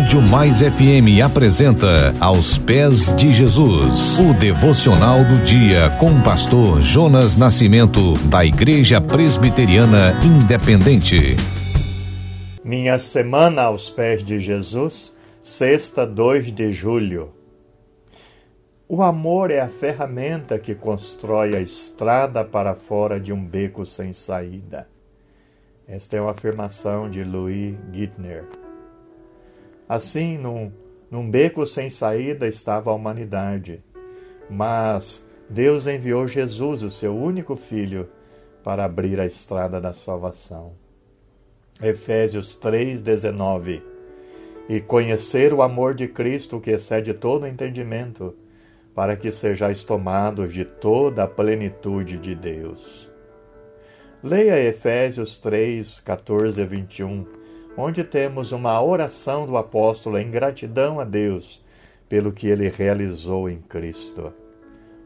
[0.00, 6.80] Rádio Mais FM apresenta Aos Pés de Jesus, o devocional do dia com o pastor
[6.80, 11.36] Jonas Nascimento, da Igreja Presbiteriana Independente.
[12.64, 17.34] Minha semana aos pés de Jesus, sexta, 2 de julho.
[18.88, 24.14] O amor é a ferramenta que constrói a estrada para fora de um beco sem
[24.14, 24.88] saída.
[25.86, 28.46] Esta é uma afirmação de Louis Gittner.
[29.90, 30.70] Assim, num,
[31.10, 33.82] num beco sem saída estava a humanidade.
[34.48, 38.08] Mas Deus enviou Jesus, o seu único filho,
[38.62, 40.74] para abrir a estrada da salvação.
[41.82, 43.82] Efésios 3:19.
[44.68, 48.36] E conhecer o amor de Cristo que excede todo entendimento,
[48.94, 53.10] para que sejais tomados de toda a plenitude de Deus.
[54.22, 57.40] Leia Efésios 3, 14 a 21
[57.80, 61.64] onde temos uma oração do apóstolo em gratidão a Deus
[62.08, 64.32] pelo que ele realizou em Cristo.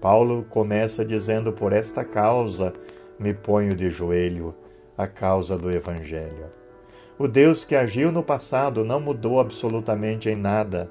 [0.00, 2.72] Paulo começa dizendo: Por esta causa
[3.18, 4.54] me ponho de joelho,
[4.96, 6.46] a causa do Evangelho.
[7.18, 10.90] O Deus que agiu no passado não mudou absolutamente em nada.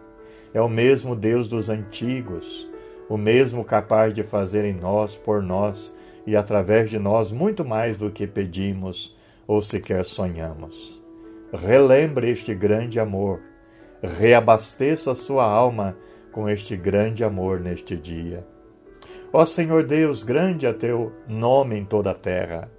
[0.53, 2.69] É o mesmo Deus dos antigos,
[3.09, 5.95] o mesmo capaz de fazer em nós, por nós
[6.27, 11.00] e através de nós muito mais do que pedimos ou sequer sonhamos.
[11.53, 13.41] Relembre este grande amor.
[14.01, 15.97] Reabasteça sua alma
[16.31, 18.47] com este grande amor neste dia.
[19.33, 22.71] Ó Senhor Deus, grande é teu nome em toda a terra.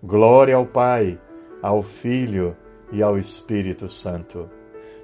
[0.00, 1.18] Glória ao Pai,
[1.60, 2.56] ao Filho
[2.92, 4.48] e ao Espírito Santo.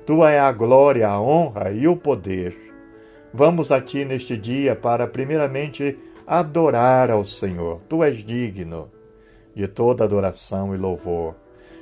[0.07, 2.57] Tua é a glória, a honra e o poder.
[3.35, 7.81] Vamos a ti neste dia para, primeiramente, adorar ao Senhor.
[7.89, 8.89] Tu és digno
[9.53, 11.35] de toda adoração e louvor.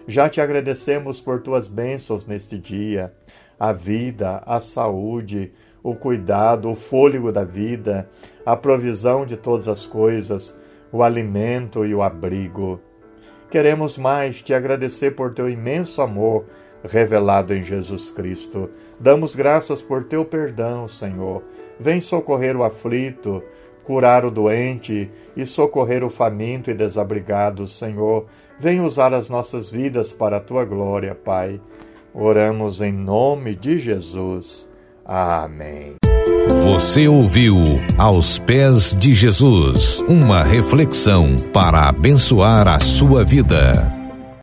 [0.09, 3.12] Já te agradecemos por tuas bênçãos neste dia,
[3.61, 8.09] a vida, a saúde, o cuidado, o fôlego da vida,
[8.47, 10.56] a provisão de todas as coisas,
[10.91, 12.80] o alimento e o abrigo.
[13.51, 16.47] Queremos mais te agradecer por teu imenso amor
[16.83, 18.70] revelado em Jesus Cristo.
[18.98, 21.45] Damos graças por teu perdão, Senhor.
[21.79, 23.42] Vem socorrer o aflito,
[23.85, 28.26] curar o doente e socorrer o faminto e desabrigado, Senhor.
[28.58, 31.60] Vem usar as nossas vidas para a tua glória, Pai.
[32.12, 34.68] Oramos em nome de Jesus.
[35.04, 35.94] Amém.
[36.64, 37.54] Você ouviu
[37.96, 43.98] Aos Pés de Jesus uma reflexão para abençoar a sua vida.